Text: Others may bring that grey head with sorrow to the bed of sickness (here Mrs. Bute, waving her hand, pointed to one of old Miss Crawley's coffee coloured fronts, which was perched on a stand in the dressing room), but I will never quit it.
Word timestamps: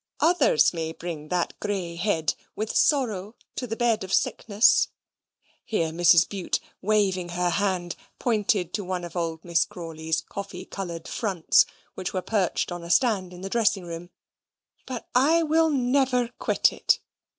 Others 0.21 0.73
may 0.73 0.93
bring 0.93 1.27
that 1.27 1.53
grey 1.59 1.95
head 1.95 2.33
with 2.55 2.75
sorrow 2.75 3.35
to 3.55 3.67
the 3.67 3.75
bed 3.75 4.03
of 4.03 4.11
sickness 4.11 4.87
(here 5.63 5.89
Mrs. 5.89 6.27
Bute, 6.27 6.59
waving 6.81 7.29
her 7.29 7.51
hand, 7.51 7.95
pointed 8.17 8.73
to 8.73 8.83
one 8.83 9.03
of 9.03 9.15
old 9.15 9.45
Miss 9.45 9.63
Crawley's 9.63 10.21
coffee 10.21 10.65
coloured 10.65 11.07
fronts, 11.07 11.67
which 11.93 12.13
was 12.13 12.23
perched 12.25 12.71
on 12.71 12.81
a 12.81 12.89
stand 12.89 13.31
in 13.31 13.41
the 13.41 13.47
dressing 13.49 13.85
room), 13.85 14.09
but 14.87 15.07
I 15.13 15.43
will 15.43 15.69
never 15.69 16.29
quit 16.39 16.73
it. 16.73 16.97